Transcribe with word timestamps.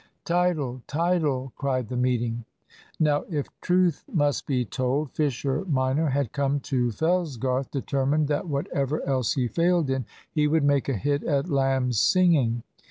"Title! 0.25 0.81
title!" 0.87 1.53
cried 1.55 1.87
the 1.87 1.95
meeting. 1.95 2.43
Now, 2.99 3.23
if 3.29 3.49
truth 3.61 4.03
must 4.11 4.47
be 4.47 4.65
told, 4.65 5.11
Fisher 5.11 5.63
minor 5.65 6.07
had 6.09 6.31
come 6.31 6.59
to 6.61 6.87
Fellsgarth 6.89 7.69
determined 7.69 8.27
that 8.27 8.47
whatever 8.47 9.05
else 9.07 9.33
he 9.33 9.47
failed 9.47 9.91
in, 9.91 10.05
he 10.31 10.47
would 10.47 10.63
make 10.63 10.89
a 10.89 10.93
hit 10.97 11.23
at 11.25 11.49
"lamb's 11.49 11.99
singing." 11.99 12.63